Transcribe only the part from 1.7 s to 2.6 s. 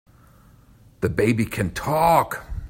TALK!